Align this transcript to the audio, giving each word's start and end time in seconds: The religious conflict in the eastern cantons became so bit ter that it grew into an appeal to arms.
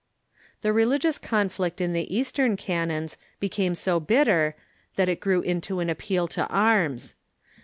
The 0.63 0.73
religious 0.73 1.19
conflict 1.19 1.79
in 1.79 1.93
the 1.93 2.11
eastern 2.11 2.57
cantons 2.57 3.19
became 3.39 3.75
so 3.75 3.99
bit 3.99 4.23
ter 4.25 4.55
that 4.95 5.09
it 5.09 5.19
grew 5.19 5.41
into 5.41 5.79
an 5.79 5.91
appeal 5.91 6.27
to 6.29 6.47
arms. 6.47 7.13